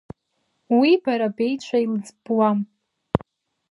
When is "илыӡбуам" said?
1.83-2.59